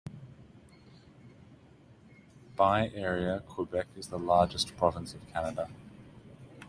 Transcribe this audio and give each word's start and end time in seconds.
By 2.55 2.89
area, 2.95 3.43
Quebec 3.47 3.85
is 3.95 4.07
the 4.07 4.17
largest 4.17 4.75
province 4.75 5.13
of 5.13 5.27
Canada. 5.27 5.69